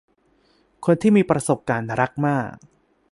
[0.85, 2.49] คนที่มีประสบการณ์รักมาก